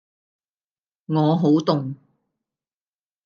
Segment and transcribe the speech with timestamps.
[1.05, 1.93] 我好凍